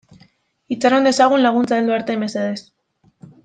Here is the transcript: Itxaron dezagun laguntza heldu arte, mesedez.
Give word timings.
Itxaron 0.75 1.05
dezagun 1.09 1.45
laguntza 1.45 1.79
heldu 1.81 1.95
arte, 1.99 2.19
mesedez. 2.25 2.59